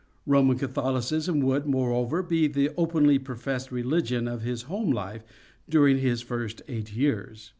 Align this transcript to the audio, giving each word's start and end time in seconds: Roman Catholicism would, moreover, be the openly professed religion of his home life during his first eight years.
Roman 0.25 0.57
Catholicism 0.57 1.41
would, 1.41 1.67
moreover, 1.67 2.23
be 2.23 2.47
the 2.47 2.71
openly 2.75 3.19
professed 3.19 3.71
religion 3.71 4.27
of 4.27 4.41
his 4.41 4.63
home 4.63 4.89
life 4.91 5.21
during 5.69 5.99
his 5.99 6.23
first 6.23 6.63
eight 6.67 6.93
years. 6.95 7.49